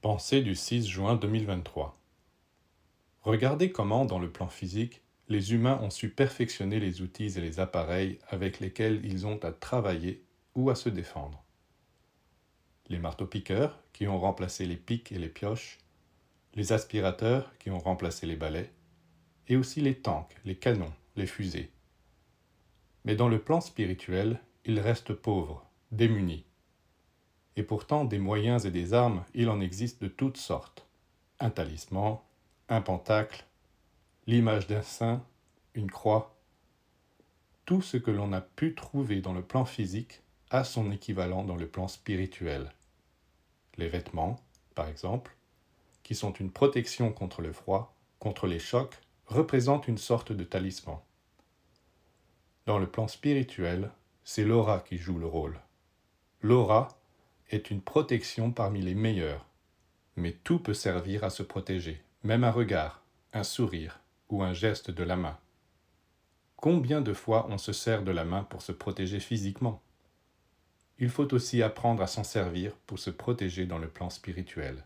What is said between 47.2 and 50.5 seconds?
le froid, contre les chocs, représentent une sorte de